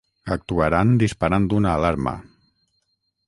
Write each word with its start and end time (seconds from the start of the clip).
actuaran 0.35 0.93
disparant 1.03 1.45
una 1.59 1.75
alarma 1.81 2.15